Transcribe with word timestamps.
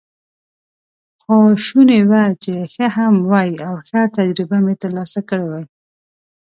خو 1.21 1.35
شوني 1.65 1.99
وه 2.09 2.23
چې 2.43 2.53
ښه 2.73 2.87
هم 2.97 3.15
وای، 3.31 3.51
او 3.67 3.75
ښه 3.87 4.01
تجربه 4.17 4.57
مې 4.65 4.73
ترلاسه 4.81 5.19
کړې 5.29 5.45
وای. 5.49 5.65